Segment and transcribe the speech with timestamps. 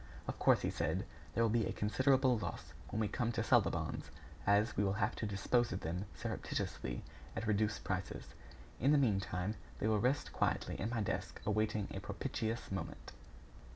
[0.27, 1.05] "Of course," he said,
[1.35, 4.09] "there will be a considerable loss when we come to sell the bonds,
[4.47, 7.03] as we will have to dispose of them surreptitiously
[7.35, 8.33] at reduced prices.
[8.79, 13.11] In the meantime, they will rest quietly in my desk awaiting a propitious moment."